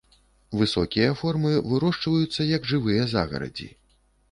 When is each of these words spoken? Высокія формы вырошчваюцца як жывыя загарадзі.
Высокія 0.61 1.09
формы 1.19 1.51
вырошчваюцца 1.75 2.49
як 2.55 2.67
жывыя 2.73 3.07
загарадзі. 3.15 3.71